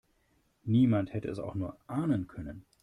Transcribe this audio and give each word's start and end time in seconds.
Niemand 0.63 1.13
hätte 1.13 1.27
es 1.27 1.37
auch 1.37 1.53
nur 1.53 1.77
ahnen 1.85 2.25
können. 2.25 2.65